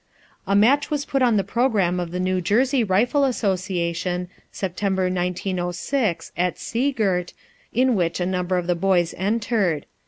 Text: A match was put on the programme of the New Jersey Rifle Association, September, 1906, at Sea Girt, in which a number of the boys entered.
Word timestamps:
A 0.47 0.55
match 0.55 0.89
was 0.89 1.05
put 1.05 1.21
on 1.21 1.37
the 1.37 1.43
programme 1.43 1.99
of 1.99 2.09
the 2.09 2.19
New 2.19 2.41
Jersey 2.41 2.83
Rifle 2.83 3.23
Association, 3.23 4.29
September, 4.51 5.03
1906, 5.03 6.31
at 6.35 6.57
Sea 6.57 6.91
Girt, 6.91 7.33
in 7.71 7.93
which 7.93 8.19
a 8.19 8.25
number 8.25 8.57
of 8.57 8.65
the 8.65 8.73
boys 8.73 9.13
entered. 9.15 9.85